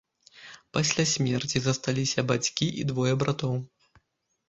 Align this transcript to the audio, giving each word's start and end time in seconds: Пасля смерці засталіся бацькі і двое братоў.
Пасля 0.77 1.05
смерці 1.11 1.57
засталіся 1.67 2.27
бацькі 2.35 2.67
і 2.83 2.91
двое 2.93 3.13
братоў. 3.25 3.53